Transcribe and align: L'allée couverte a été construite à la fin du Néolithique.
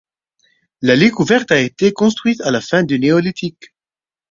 L'allée 0.81 1.11
couverte 1.11 1.51
a 1.51 1.59
été 1.59 1.93
construite 1.93 2.41
à 2.41 2.49
la 2.49 2.59
fin 2.59 2.81
du 2.81 2.99
Néolithique. 2.99 3.75